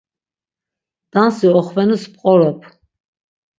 [1.11, 2.59] Dansi oxvenus p̌qorop.